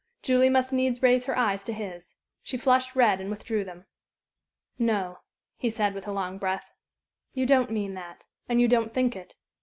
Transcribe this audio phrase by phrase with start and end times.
[0.23, 2.15] Julie must needs raise her eyes to his.
[2.41, 3.85] She flushed red and withdrew them.
[4.79, 5.19] "No,"
[5.57, 6.71] he said, with a long breath,
[7.35, 9.35] "you don't mean that, and you don't think it.